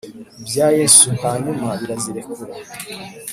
ibya 0.39 0.67
Yesu 0.79 1.05
hanyuma 1.23 1.61
barazirekura 1.79 2.53